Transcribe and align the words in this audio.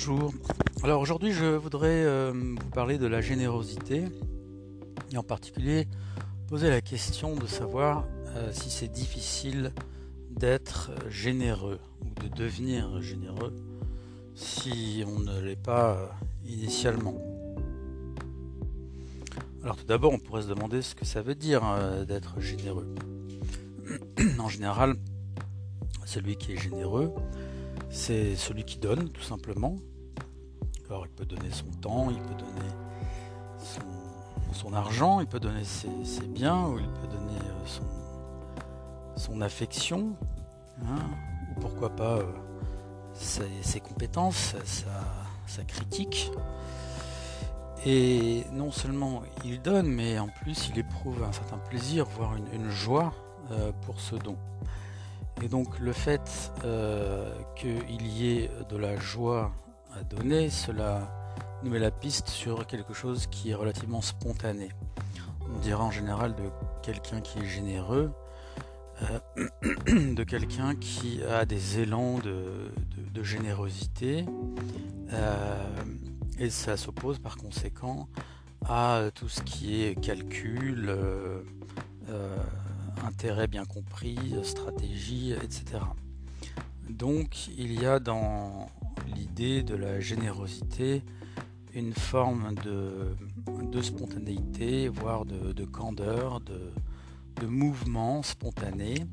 Bonjour. 0.00 0.32
Alors 0.84 1.00
aujourd'hui 1.00 1.32
je 1.32 1.44
voudrais 1.44 2.04
euh, 2.04 2.30
vous 2.32 2.70
parler 2.70 2.98
de 2.98 3.08
la 3.08 3.20
générosité 3.20 4.04
et 5.10 5.18
en 5.18 5.24
particulier 5.24 5.88
poser 6.46 6.70
la 6.70 6.80
question 6.80 7.34
de 7.34 7.48
savoir 7.48 8.06
euh, 8.28 8.52
si 8.52 8.70
c'est 8.70 8.86
difficile 8.86 9.72
d'être 10.30 10.92
généreux 11.08 11.80
ou 12.00 12.22
de 12.22 12.28
devenir 12.28 13.02
généreux 13.02 13.52
si 14.36 15.02
on 15.04 15.18
ne 15.18 15.40
l'est 15.40 15.60
pas 15.60 15.96
euh, 15.96 16.06
initialement. 16.46 17.20
Alors 19.64 19.74
tout 19.78 19.86
d'abord 19.86 20.12
on 20.12 20.20
pourrait 20.20 20.42
se 20.42 20.48
demander 20.48 20.80
ce 20.80 20.94
que 20.94 21.04
ça 21.04 21.22
veut 21.22 21.34
dire 21.34 21.64
d'être 22.06 22.40
généreux. 22.40 22.94
en 24.38 24.48
général, 24.48 24.94
celui 26.04 26.36
qui 26.36 26.52
est 26.52 26.56
généreux, 26.56 27.12
c'est 27.90 28.36
celui 28.36 28.64
qui 28.64 28.78
donne, 28.78 29.08
tout 29.10 29.22
simplement. 29.22 29.76
Alors, 30.88 31.06
il 31.06 31.12
peut 31.12 31.26
donner 31.26 31.50
son 31.50 31.70
temps, 31.80 32.08
il 32.10 32.20
peut 32.20 32.34
donner 32.34 32.70
son, 34.52 34.72
argent, 34.72 35.20
il 35.20 35.26
peut 35.26 35.40
donner 35.40 35.64
ses, 35.64 35.88
biens, 36.26 36.66
ou 36.66 36.78
il 36.78 36.86
peut 36.86 37.06
donner 37.08 37.38
euh, 37.38 37.82
son, 39.16 39.40
affection, 39.40 40.16
hein, 40.82 40.98
ou 41.50 41.60
pourquoi 41.60 41.90
pas 41.90 42.18
euh, 42.18 42.32
ses, 43.14 43.80
compétences, 43.80 44.54
sa, 45.46 45.64
critique. 45.64 46.30
Et 47.86 48.44
non 48.52 48.72
seulement 48.72 49.22
il 49.44 49.62
donne, 49.62 49.86
mais 49.86 50.18
en 50.18 50.28
plus 50.28 50.70
il 50.70 50.78
éprouve 50.78 51.22
un 51.22 51.32
certain 51.32 51.58
plaisir, 51.58 52.06
voire 52.06 52.34
une, 52.36 52.70
joie 52.70 53.12
euh, 53.50 53.72
pour 53.82 54.00
ce 54.00 54.16
don. 54.16 54.36
Et 55.42 55.48
donc 55.48 55.78
le 55.78 55.92
fait 55.92 56.52
euh, 56.64 57.32
qu'il 57.54 58.06
y 58.06 58.32
ait 58.32 58.50
de 58.68 58.76
la 58.76 58.96
joie 58.96 59.52
à 59.94 60.02
donner, 60.02 60.50
cela 60.50 61.08
nous 61.62 61.70
met 61.70 61.78
la 61.78 61.90
piste 61.90 62.28
sur 62.28 62.66
quelque 62.66 62.92
chose 62.92 63.26
qui 63.28 63.50
est 63.50 63.54
relativement 63.54 64.00
spontané. 64.00 64.70
On 65.42 65.58
dirait 65.60 65.82
en 65.82 65.90
général 65.90 66.34
de 66.34 66.50
quelqu'un 66.82 67.20
qui 67.20 67.38
est 67.38 67.46
généreux, 67.46 68.12
euh, 69.02 69.44
de 70.14 70.24
quelqu'un 70.24 70.74
qui 70.74 71.22
a 71.22 71.44
des 71.44 71.80
élans 71.80 72.18
de, 72.18 72.72
générosité, 73.22 74.24
euh, 75.12 75.64
et 76.38 76.50
ça 76.50 76.76
s'oppose 76.76 77.18
par 77.18 77.36
conséquent 77.36 78.08
à 78.64 79.10
tout 79.12 79.28
ce 79.28 79.40
qui 79.42 79.82
est 79.82 80.00
calcul, 80.00 80.94
intérêt 83.04 83.46
bien 83.46 83.64
compris, 83.64 84.18
stratégie, 84.42 85.32
etc. 85.32 85.80
Donc 86.88 87.48
il 87.56 87.80
y 87.80 87.86
a 87.86 87.98
dans 87.98 88.68
l'idée 89.14 89.62
de 89.62 89.74
la 89.74 90.00
générosité 90.00 91.02
une 91.74 91.92
forme 91.92 92.54
de, 92.64 93.82
spontanéité, 93.82 94.88
voire 94.88 95.24
de, 95.24 95.64
candeur, 95.64 96.40
de, 96.40 97.46
mouvement 97.46 98.22
spontané, 98.22 99.06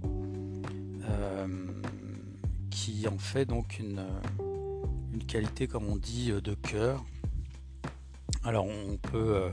euh, 1.08 1.47
qui 2.72 3.08
en 3.08 3.17
fait 3.17 3.45
donc 3.45 3.78
une, 3.80 4.03
qualité, 5.28 5.67
comme 5.67 5.88
on 5.88 5.95
dit, 5.95 6.31
de 6.31 6.53
cœur. 6.56 7.03
Alors 8.44 8.66
on 8.66 8.97
peut 8.97 9.36
euh, 9.36 9.50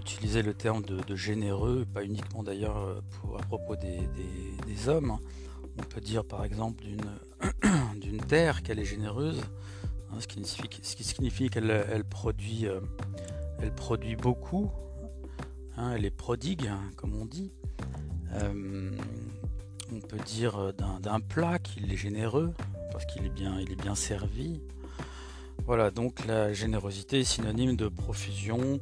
utiliser 0.00 0.42
le 0.42 0.54
terme 0.54 0.82
de, 0.82 1.14
généreux, 1.16 1.84
pas 1.92 2.02
uniquement 2.02 2.42
d'ailleurs 2.42 2.78
euh, 2.78 3.38
à 3.38 3.42
propos 3.42 3.76
des, 3.76 4.88
hommes. 4.88 5.18
On 5.78 5.82
peut 5.82 6.00
dire 6.00 6.24
par 6.24 6.44
exemple 6.44 6.82
d'une 7.96 8.18
terre 8.28 8.62
qu'elle 8.62 8.78
est 8.78 8.84
généreuse, 8.84 9.42
hein, 10.10 10.16
ce, 10.20 10.26
qui 10.26 11.04
signifie, 11.04 11.50
qu'elle 11.50 11.70
elle 11.70 12.04
produit, 12.04 12.66
euh, 12.66 12.80
elle 13.60 13.74
produit 13.74 14.16
beaucoup, 14.16 14.70
hein, 15.76 15.92
elle 15.94 16.06
est 16.06 16.16
prodigue, 16.16 16.66
hein, 16.66 16.80
comme 16.96 17.14
on 17.14 17.26
dit. 17.26 17.52
Euh, 18.32 18.90
on 19.92 20.00
peut 20.00 20.18
dire 20.24 20.72
d'un 20.74 21.20
plat 21.20 21.58
qu'il 21.58 21.92
est 21.92 21.96
généreux, 21.96 22.54
parce 22.92 23.04
qu'il 23.04 23.24
est, 23.26 23.70
est 23.70 23.82
bien 23.82 23.94
servi. 23.94 24.62
Voilà, 25.66 25.90
donc 25.90 26.24
la 26.26 26.52
générosité 26.52 27.20
est 27.20 27.24
synonyme 27.24 27.76
de 27.76 27.88
profusion, 27.88 28.80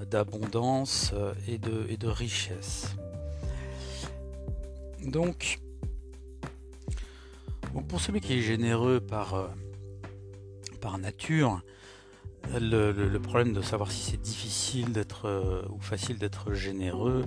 d'abondance 0.00 1.12
euh, 1.14 1.34
et 1.48 1.58
de, 1.58 1.86
et 1.88 1.96
de 1.96 2.08
richesse. 2.08 2.94
Donc, 5.04 5.58
pour 7.88 8.00
celui 8.00 8.20
qui 8.20 8.34
est 8.34 8.42
généreux 8.42 9.00
par, 9.00 9.34
euh, 9.34 9.48
nature, 10.98 11.62
le, 12.52 13.18
problème 13.18 13.54
de 13.54 13.62
savoir 13.62 13.90
si 13.90 14.10
c'est 14.10 14.20
difficile 14.20 14.92
d'être 14.92 15.26
euh, 15.26 15.62
ou 15.70 15.80
facile 15.80 16.18
d'être 16.18 16.52
généreux 16.52 17.24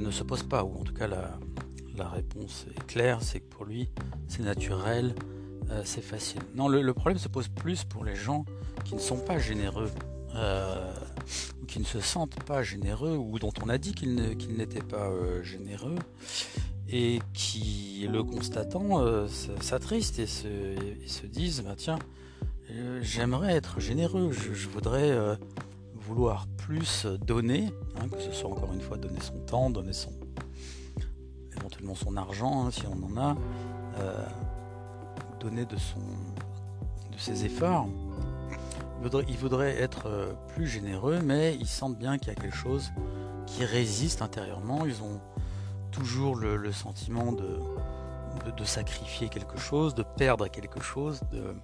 ne 0.00 0.10
se 0.12 0.22
pose 0.22 0.44
pas, 0.44 0.62
ou 0.62 0.78
en 0.78 0.84
tout 0.84 0.94
cas 0.94 1.08
la, 1.08 2.08
réponse 2.08 2.66
est 2.76 2.86
claire, 2.86 3.20
c'est 3.20 3.40
que 3.40 3.48
pour 3.48 3.64
lui 3.64 3.90
c'est 4.28 4.44
naturel, 4.44 5.14
c'est 5.84 6.02
facile. 6.02 6.40
Non, 6.54 6.68
le, 6.68 6.94
problème 6.94 7.18
se 7.18 7.28
pose 7.28 7.48
plus 7.48 7.82
pour 7.82 8.04
les 8.04 8.14
gens 8.14 8.44
qui 8.84 8.94
ne 8.94 9.00
sont 9.00 9.18
pas 9.18 9.38
généreux 9.38 9.90
qui 11.68 11.78
ne 11.78 11.84
se 11.84 12.00
sentent 12.00 12.42
pas 12.44 12.62
généreux, 12.62 13.16
ou 13.16 13.38
dont 13.38 13.52
on 13.62 13.68
a 13.68 13.78
dit 13.78 13.92
qu'ils 13.92 14.16
n'étaient 14.56 14.82
pas 14.82 15.10
euh, 15.10 15.42
généreux, 15.44 15.98
et 16.88 17.20
qui, 17.34 18.08
le 18.10 18.24
constatant, 18.24 19.00
euh, 19.00 19.28
s'attristent 19.60 20.18
et 20.18 20.26
se, 20.26 21.26
disent, 21.26 21.62
bah, 21.62 21.74
tiens, 21.76 21.98
euh, 22.70 22.98
j'aimerais 23.02 23.52
être 23.52 23.78
généreux, 23.78 24.32
je, 24.32 24.68
voudrais 24.68 25.16
vouloir 25.94 26.46
plus 26.56 27.06
donner, 27.26 27.70
hein, 28.00 28.08
que 28.08 28.20
ce 28.20 28.32
soit 28.32 28.50
encore 28.50 28.72
une 28.72 28.80
fois 28.80 28.96
donner 28.96 29.20
son 29.20 29.38
temps, 29.40 29.70
donner 29.70 29.92
son 29.92 30.10
éventuellement 31.56 31.96
son 31.96 32.16
argent 32.16 32.66
hein, 32.66 32.70
si 32.70 32.84
on 32.86 33.04
en 33.04 33.20
a, 33.20 33.36
donner 35.40 35.66
de 35.66 35.76
son 35.76 36.00
de 37.12 37.18
ses 37.18 37.44
efforts 37.44 37.88
ils 39.28 39.38
voudraient 39.38 39.80
être 39.80 40.06
euh, 40.06 40.32
plus 40.48 40.66
généreux, 40.66 41.20
mais 41.22 41.54
ils 41.54 41.66
sentent 41.66 41.98
bien 41.98 42.18
qu'il 42.18 42.28
y 42.28 42.30
a 42.32 42.34
quelque 42.34 42.56
chose 42.56 42.90
qui 43.46 43.64
résiste 43.64 44.22
intérieurement. 44.22 44.86
Ils 44.86 45.02
ont 45.02 45.20
toujours 45.90 46.36
le, 46.36 46.72
sentiment 46.72 47.32
de, 47.32 47.60
de, 48.56 48.64
sacrifier 48.64 49.28
quelque 49.28 49.58
chose, 49.58 49.94
de 49.94 50.02
perdre 50.02 50.48
quelque 50.48 50.80
chose, 50.80 51.20
de, 51.32 51.54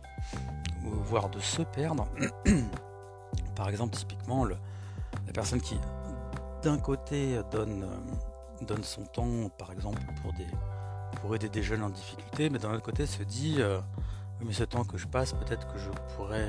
voire 0.82 1.28
de 1.28 1.40
se 1.40 1.62
perdre. 1.62 2.06
Par 3.56 3.68
exemple, 3.68 3.96
typiquement, 3.96 4.44
la 4.44 4.56
personne 5.32 5.60
qui, 5.60 5.78
d'un 6.62 6.78
côté, 6.78 7.40
donne, 7.50 7.84
euh, 7.84 8.64
donne 8.64 8.82
son 8.82 9.02
temps, 9.02 9.48
par 9.58 9.72
exemple, 9.72 10.00
pour 11.20 11.34
aider 11.34 11.48
des 11.48 11.62
jeunes 11.62 11.82
en 11.82 11.90
difficulté, 11.90 12.48
mais 12.50 12.58
d'un 12.58 12.72
autre 12.72 12.82
côté 12.82 13.06
se 13.06 13.22
dit, 13.22 13.56
euh, 13.58 13.80
mais 14.40 14.52
ce 14.52 14.64
temps 14.64 14.84
que 14.84 14.96
je 14.96 15.06
passe, 15.06 15.32
peut-être 15.32 15.72
que 15.72 15.78
je 15.78 15.90
pourrais 16.16 16.48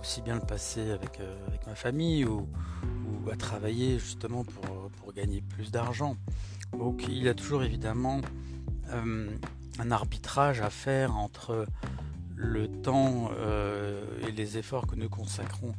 aussi 0.00 0.22
bien 0.22 0.34
le 0.34 0.40
passer 0.40 0.90
avec, 0.90 1.20
euh, 1.20 1.34
ma 1.66 1.74
famille 1.74 2.24
ou, 2.24 2.48
à 3.30 3.36
travailler 3.36 3.98
justement 3.98 4.44
pour, 4.44 5.12
gagner 5.14 5.40
plus 5.40 5.70
d'argent. 5.70 6.16
Donc 6.76 7.04
il 7.08 7.22
y 7.22 7.28
a 7.28 7.34
toujours 7.34 7.62
évidemment 7.62 8.20
euh, 8.90 9.30
un 9.78 9.90
arbitrage 9.92 10.60
à 10.60 10.70
faire 10.70 11.16
entre 11.16 11.66
le 12.34 12.66
temps 12.66 13.30
euh, 13.38 14.04
et 14.26 14.32
les 14.32 14.58
efforts 14.58 14.88
que 14.88 14.96
nous 14.96 15.08
consacrons 15.08 15.72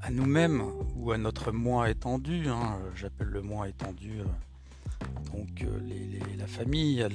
à 0.00 0.10
nous-mêmes 0.10 0.62
ou 0.96 1.12
à 1.12 1.18
notre 1.18 1.52
moi 1.52 1.90
étendu. 1.90 2.48
Hein. 2.48 2.78
J'appelle 2.94 3.26
le 3.26 3.42
moi 3.42 3.68
étendu 3.68 4.22
donc 5.34 5.66
la 6.38 6.46
famille, 6.46 7.06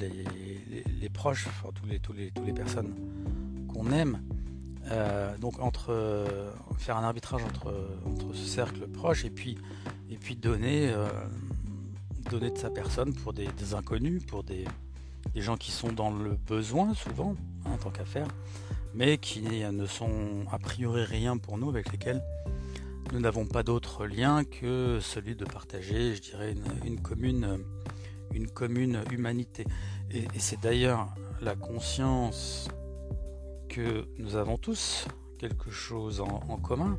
les, 1.01 1.09
proches, 1.09 1.47
tous 2.03 2.13
les 2.13 2.53
personnes 2.53 2.93
qu'on 3.67 3.91
aime. 3.91 4.21
Euh, 4.91 5.37
donc 5.37 5.59
entre 5.59 5.87
euh, 5.89 6.49
faire 6.77 6.97
un 6.97 7.03
arbitrage 7.03 7.43
entre, 7.43 7.73
ce 8.33 8.45
cercle 8.45 8.87
proche 8.87 9.25
et 9.25 9.29
puis, 9.29 9.57
et 10.09 10.17
puis 10.17 10.35
donner, 10.35 10.89
euh, 10.89 11.07
donner 12.29 12.51
de 12.51 12.57
sa 12.57 12.69
personne 12.69 13.13
pour 13.13 13.33
des, 13.33 13.47
inconnus, 13.73 14.23
pour 14.25 14.43
des, 14.43 14.65
gens 15.35 15.57
qui 15.57 15.71
sont 15.71 15.91
dans 15.91 16.09
le 16.09 16.31
besoin 16.35 16.93
souvent, 16.93 17.35
hein, 17.65 17.71
en 17.73 17.77
tant 17.77 17.89
qu'affaire, 17.89 18.27
mais 18.93 19.17
qui 19.17 19.41
ne 19.41 19.85
sont 19.85 20.45
a 20.51 20.57
priori 20.57 21.03
rien 21.03 21.37
pour 21.37 21.57
nous, 21.57 21.69
avec 21.69 21.91
lesquels 21.91 22.23
nous 23.13 23.19
n'avons 23.19 23.45
pas 23.45 23.63
d'autre 23.63 24.05
lien 24.05 24.43
que 24.43 24.99
celui 25.01 25.35
de 25.35 25.45
partager, 25.45 26.15
je 26.15 26.21
dirais, 26.21 26.55
une, 26.85 26.99
commune, 26.99 27.59
une 28.33 28.47
commune 28.47 29.03
humanité. 29.11 29.65
et 30.11 30.25
c'est 30.39 30.59
d'ailleurs 30.59 31.07
la 31.41 31.55
conscience 31.55 32.67
nous 34.17 34.35
avons 34.35 34.57
tous 34.57 35.07
quelque 35.37 35.69
chose 35.71 36.21
en, 36.21 36.57
commun, 36.57 36.97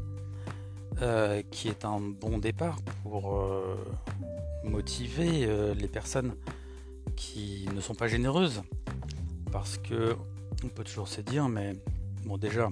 euh, 1.02 1.42
qui 1.50 1.68
est 1.68 1.84
un 1.84 2.00
bon 2.00 2.38
départ 2.38 2.78
pour 3.02 3.36
euh, 3.36 3.76
motiver 4.64 5.44
euh, 5.46 5.74
les 5.74 5.88
personnes 5.88 6.34
qui 7.16 7.68
ne 7.74 7.80
sont 7.80 7.94
pas 7.94 8.08
généreuses. 8.08 8.62
Parce 9.50 9.78
que 9.78 10.16
on 10.64 10.68
peut 10.68 10.84
toujours 10.84 11.08
se 11.08 11.20
dire, 11.20 11.48
mais 11.48 11.74
bon 12.24 12.36
déjà, 12.36 12.70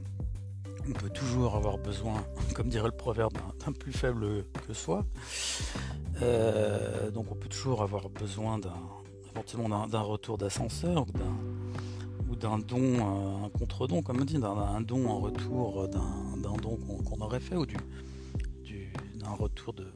on 0.88 0.92
peut 0.92 1.10
toujours 1.10 1.56
avoir 1.56 1.78
besoin, 1.78 2.24
comme 2.54 2.68
dirait 2.68 2.88
le 2.88 2.96
proverbe, 2.96 3.34
d'un 3.66 3.72
plus 3.72 3.92
faible 3.92 4.44
que 4.66 4.74
soi. 4.74 5.04
Donc 7.12 7.30
on 7.30 7.34
peut 7.34 7.48
toujours 7.48 7.82
avoir 7.82 8.08
besoin 8.08 8.58
d'un 8.58 8.72
d'un 9.88 10.00
retour 10.00 10.38
d'ascenseur 10.38 11.04
ou 12.28 12.36
d'un 12.36 12.58
don, 12.58 12.80
euh, 12.80 13.46
un 13.46 13.48
contre-don, 13.50 14.02
comme 14.02 14.20
on 14.20 14.24
dit, 14.24 14.38
d'un 14.38 14.80
don 14.80 15.08
en 15.08 15.20
retour 15.20 15.88
d'un 15.88 16.56
don 16.62 16.76
qu'on 16.76 17.20
aurait 17.20 17.40
fait 17.40 17.56
ou 17.56 17.66
du, 17.66 17.76
d'un 19.16 19.30
retour 19.30 19.72
de, 19.72 19.86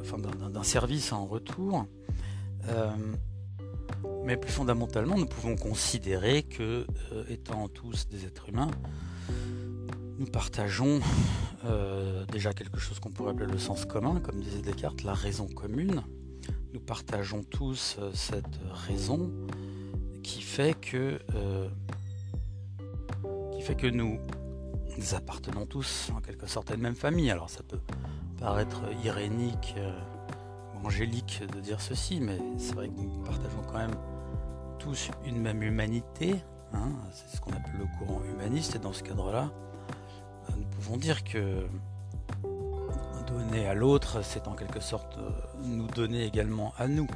enfin 0.00 0.18
d'un 0.18 0.62
service 0.62 1.12
en 1.12 1.26
retour. 1.26 1.86
Euh, 2.68 2.90
mais 4.24 4.36
plus 4.36 4.52
fondamentalement, 4.52 5.16
nous 5.16 5.26
pouvons 5.26 5.56
considérer 5.56 6.42
que, 6.42 6.86
étant 7.28 7.68
tous 7.68 8.08
des 8.08 8.24
êtres 8.24 8.48
humains, 8.48 8.70
nous 10.18 10.26
partageons 10.26 11.00
euh, 11.64 12.24
déjà 12.26 12.52
quelque 12.52 12.78
chose 12.78 13.00
qu'on 13.00 13.10
pourrait 13.10 13.30
appeler 13.30 13.50
le 13.50 13.58
sens 13.58 13.86
commun, 13.86 14.20
comme 14.20 14.40
disait 14.40 14.60
Descartes, 14.60 15.02
la 15.02 15.14
raison 15.14 15.46
commune. 15.46 16.02
Nous 16.72 16.80
partageons 16.80 17.42
tous 17.42 17.96
euh, 17.98 18.10
cette 18.14 18.60
raison 18.70 19.30
qui 20.22 20.42
fait 20.42 20.74
que, 20.74 21.20
euh, 21.34 21.68
qui 23.52 23.62
fait 23.62 23.74
que 23.74 23.86
nous, 23.86 24.18
appartenons 25.14 25.66
tous 25.66 26.10
en 26.14 26.20
quelque 26.20 26.46
sorte 26.46 26.70
à 26.70 26.74
une 26.74 26.82
même 26.82 26.94
famille. 26.94 27.30
Alors 27.30 27.48
ça 27.48 27.62
peut 27.62 27.80
paraître 28.38 28.82
irénique 29.02 29.74
ou 30.74 30.86
angélique 30.86 31.42
de 31.54 31.60
dire 31.60 31.80
ceci, 31.80 32.20
mais 32.20 32.38
c'est 32.58 32.74
vrai 32.74 32.88
que 32.88 33.00
nous 33.00 33.22
partageons 33.24 33.62
quand 33.62 33.78
même 33.78 33.96
tous 34.78 35.10
une 35.24 35.40
même 35.40 35.62
humanité. 35.62 36.36
Hein. 36.72 36.92
c'est 37.12 37.36
ce 37.36 37.40
qu'on 37.40 37.50
appelle 37.50 37.78
le 37.78 37.86
courant 37.98 38.22
humaniste, 38.24 38.76
et 38.76 38.78
dans 38.78 38.92
ce 38.92 39.02
cadre-là, 39.02 39.50
nous 40.56 40.66
pouvons 40.66 40.96
dire 40.96 41.24
que 41.24 41.66
donner 43.30 43.66
à 43.66 43.74
l'autre, 43.74 44.22
c'est 44.22 44.48
en 44.48 44.54
quelque 44.54 44.80
sorte 44.80 45.18
euh, 45.18 45.30
nous 45.62 45.86
donner 45.86 46.24
également 46.24 46.72
à 46.78 46.88
nous. 46.88 47.06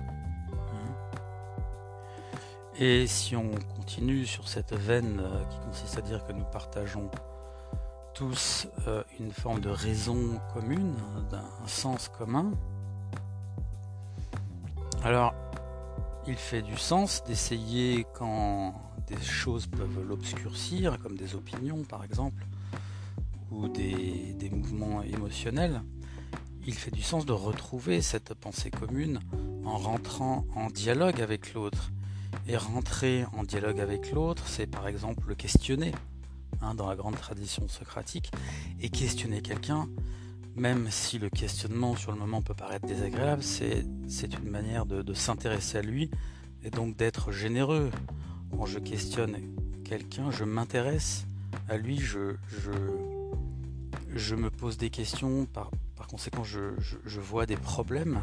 Et 2.76 3.06
si 3.06 3.36
on 3.36 3.50
continue 3.76 4.26
sur 4.26 4.48
cette 4.48 4.74
veine 4.74 5.20
euh, 5.20 5.44
qui 5.44 5.58
consiste 5.60 5.96
à 5.98 6.00
dire 6.00 6.26
que 6.26 6.32
nous 6.32 6.44
partageons 6.44 7.08
tous 8.14 8.66
euh, 8.88 9.02
une 9.20 9.30
forme 9.30 9.60
de 9.60 9.68
raison 9.68 10.40
commune, 10.52 10.94
d'un 11.30 11.66
sens 11.66 12.08
commun, 12.08 12.52
alors 15.04 15.34
il 16.26 16.36
fait 16.36 16.62
du 16.62 16.76
sens 16.76 17.22
d'essayer 17.24 18.06
quand 18.14 18.74
des 19.06 19.20
choses 19.20 19.66
peuvent 19.66 20.02
l'obscurcir, 20.08 20.98
comme 20.98 21.16
des 21.16 21.34
opinions 21.34 21.84
par 21.84 22.02
exemple, 22.02 22.46
ou 23.50 23.68
des, 23.68 24.50
mouvements 24.50 25.02
émotionnels, 25.02 25.82
il 26.66 26.74
fait 26.74 26.90
du 26.90 27.02
sens 27.02 27.26
de 27.26 27.32
retrouver 27.32 28.00
cette 28.00 28.34
pensée 28.34 28.70
commune 28.70 29.20
en 29.64 29.76
rentrant 29.76 30.44
en 30.54 30.68
dialogue 30.68 31.20
avec 31.20 31.54
l'autre. 31.54 31.90
Et 32.46 32.56
rentrer 32.56 33.24
en 33.36 33.42
dialogue 33.42 33.80
avec 33.80 34.12
l'autre, 34.12 34.46
c'est 34.46 34.66
par 34.66 34.86
exemple 34.86 35.28
le 35.28 35.34
questionner, 35.34 35.92
hein, 36.60 36.74
dans 36.74 36.88
la 36.88 36.96
grande 36.96 37.16
tradition 37.16 37.68
socratique, 37.68 38.30
et 38.80 38.90
questionner 38.90 39.40
quelqu'un, 39.40 39.88
même 40.56 40.88
si 40.90 41.18
le 41.18 41.30
questionnement 41.30 41.96
sur 41.96 42.12
le 42.12 42.18
moment 42.18 42.42
peut 42.42 42.54
paraître 42.54 42.86
désagréable, 42.86 43.42
c'est 43.42 43.84
une 44.42 44.50
manière 44.50 44.86
de, 44.86 45.14
s'intéresser 45.14 45.78
à 45.78 45.82
lui 45.82 46.10
et 46.62 46.70
donc 46.70 46.96
d'être 46.96 47.32
généreux. 47.32 47.90
Quand 48.50 48.66
je 48.66 48.78
questionne 48.78 49.36
quelqu'un, 49.84 50.30
je 50.30 50.44
m'intéresse 50.44 51.26
à 51.68 51.76
lui, 51.76 51.98
je, 51.98 52.36
je, 52.48 52.72
je 54.14 54.34
me 54.34 54.50
pose 54.50 54.76
des 54.76 54.90
questions, 54.90 55.46
par, 55.46 55.70
conséquent 56.08 56.44
je, 56.44 57.20
vois 57.20 57.46
des 57.46 57.56
problèmes 57.56 58.20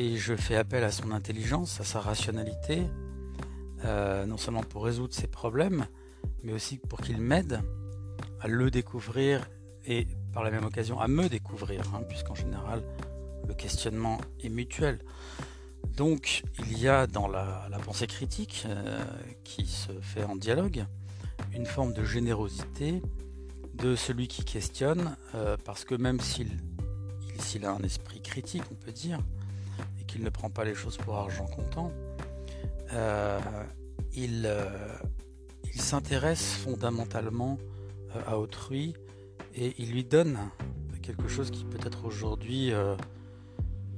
et 0.00 0.16
je 0.16 0.34
fais 0.34 0.56
appel 0.56 0.82
à 0.82 0.90
son 0.90 1.10
intelligence, 1.10 1.78
à 1.78 1.84
sa 1.84 2.00
rationalité, 2.00 2.84
euh, 3.84 4.24
non 4.24 4.38
seulement 4.38 4.62
pour 4.62 4.84
résoudre 4.84 5.12
ses 5.12 5.26
problèmes, 5.26 5.84
mais 6.42 6.54
aussi 6.54 6.78
pour 6.78 7.02
qu'il 7.02 7.18
m'aide 7.18 7.60
à 8.40 8.48
le 8.48 8.70
découvrir 8.70 9.50
et 9.84 10.06
par 10.32 10.42
la 10.42 10.50
même 10.50 10.64
occasion 10.64 10.98
à 11.00 11.06
me 11.06 11.28
découvrir, 11.28 11.82
hein, 11.94 12.00
puisqu'en 12.08 12.34
général 12.34 12.82
le 13.46 13.52
questionnement 13.52 14.18
est 14.42 14.48
mutuel. 14.48 15.00
Donc 15.98 16.44
il 16.60 16.78
y 16.78 16.88
a 16.88 17.06
dans 17.06 17.28
la, 17.28 17.68
pensée 17.84 18.06
critique 18.06 18.64
euh, 18.66 19.04
qui 19.44 19.66
se 19.66 19.92
fait 20.00 20.24
en 20.24 20.36
dialogue 20.36 20.86
une 21.52 21.66
forme 21.66 21.92
de 21.92 22.04
générosité 22.04 23.02
de 23.74 23.94
celui 23.96 24.28
qui 24.28 24.46
questionne, 24.46 25.14
euh, 25.34 25.58
parce 25.62 25.84
que 25.84 25.94
même 25.94 26.20
s'il 26.20 26.48
s'il 27.38 27.66
a 27.66 27.72
un 27.72 27.80
esprit 27.80 28.22
critique, 28.22 28.62
on 28.70 28.74
peut 28.74 28.92
dire, 28.92 29.18
qu'il 30.10 30.24
ne 30.24 30.30
prend 30.30 30.50
pas 30.50 30.64
les 30.64 30.74
choses 30.74 30.96
pour 30.96 31.16
argent 31.16 31.46
comptant, 31.46 31.92
euh, 32.92 33.38
il, 34.14 34.44
euh, 34.44 34.66
il 35.72 35.80
s'intéresse 35.80 36.54
fondamentalement 36.54 37.58
à 38.26 38.38
autrui 38.38 38.94
et 39.54 39.74
il 39.78 39.92
lui 39.92 40.04
donne 40.04 40.38
quelque 41.02 41.28
chose 41.28 41.50
qui 41.50 41.64
peut-être 41.64 42.04
aujourd'hui 42.04 42.72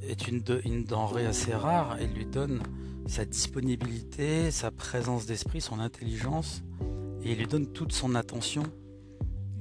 est 0.03 0.29
une, 0.29 0.43
une 0.65 0.85
denrée 0.85 1.27
assez 1.27 1.55
rare, 1.55 1.99
et 2.01 2.07
lui 2.07 2.27
donne 2.27 2.63
sa 3.07 3.25
disponibilité, 3.25 4.51
sa 4.51 4.71
présence 4.71 5.27
d'esprit, 5.27 5.61
son 5.61 5.81
intelligence, 5.81 6.63
et 7.23 7.33
il 7.33 7.39
lui 7.39 7.47
donne 7.47 7.67
toute 7.67 7.93
son 7.93 8.15
attention 8.15 8.63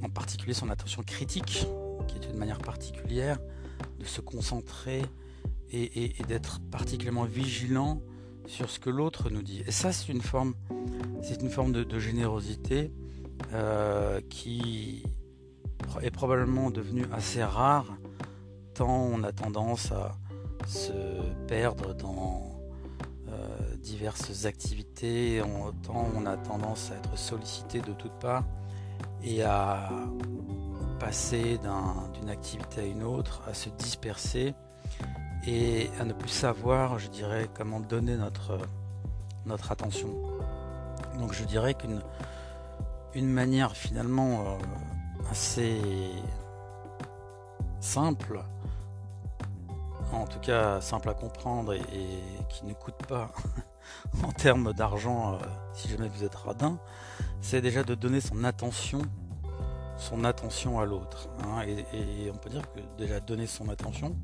en 0.04 0.10
particulier 0.10 0.54
son 0.54 0.70
attention 0.70 1.04
critique, 1.04 1.66
qui 2.08 2.16
est 2.16 2.30
une 2.30 2.38
manière 2.38 2.60
particulière 2.60 3.40
de 4.00 4.06
se 4.06 4.22
concentrer 4.22 5.02
et, 5.72 6.14
d'être 6.28 6.60
particulièrement 6.72 7.26
vigilant 7.26 8.02
sur 8.46 8.70
ce 8.70 8.80
que 8.80 8.90
l'autre 8.90 9.30
nous 9.30 9.42
dit. 9.42 9.64
Et 9.66 9.72
ça, 9.72 9.92
c'est 9.92 10.12
une 10.12 10.22
forme, 10.22 10.54
c'est 11.22 11.42
une 11.42 11.50
forme 11.50 11.72
de, 11.72 12.00
générosité 12.00 12.92
euh, 13.54 14.20
qui 14.30 15.04
est 16.02 16.12
probablement 16.12 16.72
devenue 16.72 17.06
assez 17.12 17.44
rare, 17.44 17.98
tant 18.74 19.06
on 19.06 19.24
a 19.24 19.32
tendance 19.32 19.92
à 19.92 20.18
se 20.68 20.92
perdre 21.48 21.94
dans 21.94 22.62
euh, 23.30 23.76
diverses 23.78 24.46
activités, 24.46 25.42
tant 25.84 26.08
on 26.16 26.26
a 26.26 26.38
tendance 26.38 26.92
à 26.92 26.96
être 26.96 27.18
sollicité 27.18 27.82
de 27.82 27.94
toutes 27.94 28.18
parts 28.20 28.46
et 29.24 29.44
à 29.44 29.90
passer 31.00 31.60
d'une 32.14 32.30
activité 32.30 32.82
à 32.82 32.86
une 32.86 33.04
autre, 33.04 33.42
à 33.48 33.54
se 33.54 33.70
disperser 33.70 34.54
et 35.48 35.90
à 36.00 36.06
ne 36.06 36.14
plus 36.14 36.30
savoir, 36.30 37.00
je 37.00 37.10
dirais, 37.10 37.50
comment 37.54 37.80
donner 37.80 38.16
notre, 38.16 38.58
notre 39.46 39.72
attention. 39.72 40.10
Donc 41.20 41.34
je 41.34 41.44
dirais 41.44 41.74
qu'une 41.74 42.02
une 43.14 43.28
manière 43.30 43.76
finalement 43.76 44.42
euh, 44.42 44.58
assez 45.30 45.82
simple, 47.80 48.42
en 50.14 50.26
tout 50.26 50.40
cas 50.40 50.80
simple 50.82 51.10
à 51.10 51.14
comprendre 51.14 51.74
et, 51.74 51.82
qui 52.50 52.66
ne 52.66 52.74
coûte 52.74 53.06
pas 53.08 53.32
en 54.24 54.32
termes 54.32 54.74
d'argent 54.74 55.34
euh, 55.34 55.38
si 55.74 55.90
jamais 55.90 56.08
vous 56.08 56.24
êtes 56.24 56.36
radin, 56.36 56.78
c'est 57.42 57.62
déjà 57.62 57.84
de 57.84 57.96
donner 57.96 58.22
son 58.22 58.44
attention, 58.44 59.02
son 59.98 60.24
attention 60.24 60.80
à 60.80 60.86
l'autre. 60.86 61.28
Hein. 61.44 61.64
et, 61.64 62.32
on 62.32 62.38
peut 62.38 62.50
dire 62.50 62.64
que 62.74 62.80
déjà 62.98 63.20
donner 63.20 63.48
son 63.48 63.70
attention, 63.70 64.16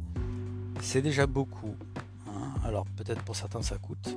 c'est 0.81 1.01
déjà 1.01 1.27
beaucoup. 1.27 1.75
Hein. 2.27 2.53
Alors 2.63 2.85
peut-être 2.95 3.23
pour 3.23 3.35
certains 3.35 3.61
ça 3.61 3.77
coûte, 3.77 4.15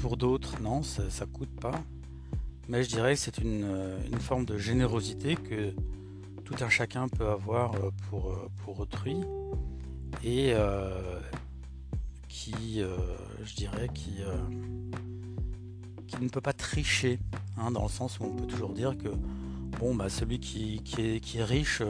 pour 0.00 0.16
d'autres 0.16 0.60
non, 0.60 0.82
ça, 0.82 1.02
ne 1.02 1.30
coûte 1.32 1.54
pas. 1.60 1.80
Mais 2.68 2.82
je 2.82 2.88
dirais 2.88 3.14
que 3.14 3.20
c'est 3.20 3.38
une, 3.38 3.66
forme 4.20 4.46
de 4.46 4.56
générosité 4.56 5.36
que 5.36 5.74
tout 6.44 6.56
un 6.60 6.68
chacun 6.68 7.08
peut 7.08 7.28
avoir 7.28 7.74
euh, 7.74 7.90
pour, 8.08 8.30
euh, 8.30 8.48
pour 8.64 8.80
autrui 8.80 9.16
et 10.22 10.52
euh, 10.54 11.20
qui, 12.28 12.80
je 13.44 13.54
dirais, 13.54 13.88
qui, 13.92 14.22
ne 16.20 16.28
peut 16.28 16.40
pas 16.40 16.52
tricher, 16.52 17.18
hein, 17.58 17.70
dans 17.70 17.82
le 17.82 17.88
sens 17.88 18.18
où 18.18 18.24
on 18.24 18.34
peut 18.34 18.46
toujours 18.46 18.72
dire 18.72 18.96
que 18.96 19.08
bon, 19.78 19.94
bah, 19.94 20.08
celui 20.08 20.38
qui 20.38 20.80
est, 20.98 21.42
riche 21.42 21.82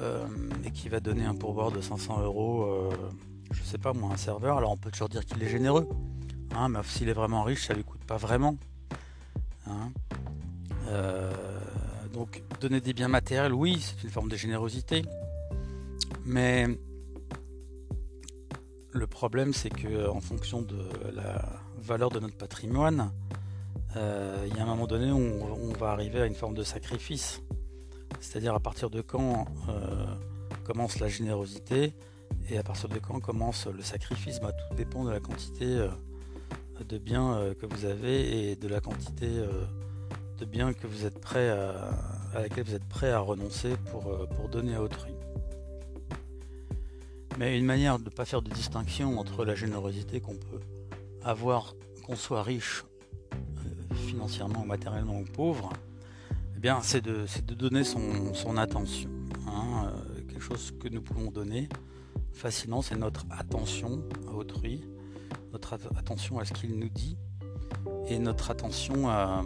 euh, 0.00 0.24
euh, 0.24 0.26
et 0.64 0.70
qui 0.70 0.88
va 0.88 1.00
donner 1.00 1.24
un 1.24 1.34
pourboire 1.34 1.70
de 1.70 1.80
500 1.80 2.22
euros, 2.22 2.64
euh, 2.64 2.90
je 3.50 3.62
sais 3.62 3.78
pas 3.78 3.92
moi, 3.92 4.10
un 4.12 4.16
serveur, 4.16 4.58
alors 4.58 4.72
on 4.72 4.76
peut 4.76 4.90
toujours 4.90 5.08
dire 5.08 5.24
qu'il 5.24 5.42
est 5.42 5.48
généreux, 5.48 5.88
hein, 6.54 6.68
mais 6.68 6.80
s'il 6.84 7.08
est 7.08 7.14
vraiment 7.14 7.42
riche, 7.42 7.66
ça 7.66 7.74
lui 7.74 7.84
coûte 7.84 8.04
pas 8.04 8.16
vraiment. 8.16 8.56
Hein. 9.66 9.92
donc 12.12 12.42
donner 12.60 12.80
des 12.80 12.92
biens 12.92 13.08
matériels, 13.08 13.54
oui, 13.54 13.80
c'est 13.80 14.02
une 14.02 14.10
forme 14.10 14.28
de 14.28 14.36
générosité, 14.36 15.02
mais 16.24 16.66
le 18.90 19.06
problème 19.06 19.52
c'est 19.52 19.70
que 19.70 20.08
en 20.08 20.20
fonction 20.20 20.62
de 20.62 20.82
la 21.14 21.60
valeur 21.78 22.10
de 22.10 22.20
notre 22.20 22.36
patrimoine, 22.36 23.12
euh, 23.96 24.46
il 24.48 24.56
y 24.56 24.60
a 24.60 24.62
un 24.62 24.66
moment 24.66 24.86
donné 24.86 25.10
où 25.10 25.18
on, 25.18 25.72
va 25.78 25.90
arriver 25.90 26.22
à 26.22 26.26
une 26.26 26.34
forme 26.34 26.54
de 26.54 26.62
sacrifice. 26.62 27.42
C'est-à-dire 28.32 28.54
à 28.54 28.60
partir 28.60 28.88
de 28.88 29.02
quand 29.02 29.44
euh, 29.68 30.06
commence 30.64 31.00
la 31.00 31.08
générosité 31.08 31.92
et 32.48 32.56
à 32.56 32.62
partir 32.62 32.88
de 32.88 32.98
quand 32.98 33.20
commence 33.20 33.66
le 33.66 33.82
sacrifice? 33.82 34.40
Bah, 34.40 34.52
tout 34.52 34.74
dépend 34.74 35.04
de 35.04 35.10
la 35.10 35.20
quantité 35.20 35.66
euh, 35.66 35.90
de 36.88 36.96
biens 36.96 37.52
que 37.60 37.66
vous 37.66 37.84
avez 37.84 38.52
et 38.52 38.56
de 38.56 38.68
la 38.68 38.80
quantité 38.80 39.28
de 40.38 40.44
biens 40.46 40.72
que 40.72 40.86
vous 40.86 41.04
êtes 41.04 41.20
prêt 41.20 41.50
à, 41.50 41.90
laquelle 42.32 42.64
vous 42.64 42.74
êtes 42.74 42.88
prêt 42.88 43.10
à 43.10 43.18
renoncer 43.18 43.76
pour, 43.90 44.26
pour 44.28 44.48
donner 44.48 44.76
à 44.76 44.82
autrui. 44.82 45.12
Mais 47.38 47.58
une 47.58 47.66
manière 47.66 47.98
de 47.98 48.04
ne 48.04 48.08
pas 48.08 48.24
faire 48.24 48.40
de 48.40 48.48
distinction 48.48 49.18
entre 49.18 49.44
la 49.44 49.54
générosité 49.54 50.22
qu'on 50.22 50.36
peut 50.36 50.60
avoir, 51.22 51.74
qu'on 52.06 52.16
soit 52.16 52.42
riche 52.42 52.86
financièrement 53.94 54.64
matériellement 54.64 55.20
ou 55.20 55.24
pauvre, 55.24 55.70
c'est 56.82 57.04
de, 57.04 57.54
donner 57.54 57.84
son, 57.84 58.56
attention. 58.56 59.10
Hein, 59.48 59.86
euh, 59.86 60.22
quelque 60.28 60.40
chose 60.40 60.72
que 60.80 60.88
nous 60.88 61.02
pouvons 61.02 61.30
donner 61.30 61.68
facilement, 62.32 62.82
c'est 62.82 62.96
notre 62.96 63.26
attention 63.30 64.02
à 64.28 64.32
autrui, 64.32 64.84
notre 65.52 65.74
attention 65.96 66.38
à 66.38 66.44
ce 66.44 66.52
qu'il 66.52 66.78
nous 66.78 66.88
dit 66.88 67.16
et 68.08 68.18
notre 68.18 68.50
attention 68.50 69.08
à, 69.08 69.42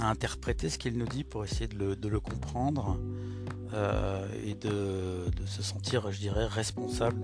interpréter 0.00 0.68
ce 0.68 0.78
qu'il 0.78 0.96
nous 0.98 1.06
dit 1.06 1.24
pour 1.24 1.44
essayer 1.44 1.66
de 1.66 2.08
le, 2.08 2.20
comprendre 2.20 3.00
euh, 3.72 4.28
et 4.44 4.54
de, 4.54 5.24
se 5.46 5.62
sentir, 5.62 6.12
je 6.12 6.20
dirais, 6.20 6.46
responsable 6.46 7.22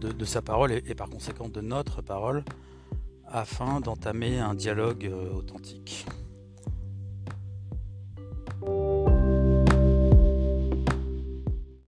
de, 0.00 0.10
de, 0.10 0.24
sa 0.24 0.40
parole 0.42 0.72
et, 0.72 0.94
par 0.94 1.08
conséquent 1.10 1.48
de 1.48 1.60
notre 1.60 2.02
parole 2.02 2.42
afin 3.26 3.80
d'entamer 3.80 4.38
un 4.38 4.54
dialogue 4.54 5.06
euh, 5.06 5.34
authentique. 5.34 6.06